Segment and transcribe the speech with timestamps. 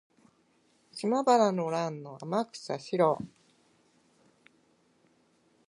[0.93, 3.19] 島原の乱の天草四郎